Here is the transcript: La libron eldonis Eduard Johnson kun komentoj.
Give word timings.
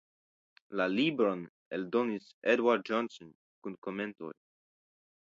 La 0.79 0.85
libron 0.99 1.43
eldonis 1.77 2.31
Eduard 2.53 2.87
Johnson 2.93 3.29
kun 3.67 3.77
komentoj. 3.89 4.31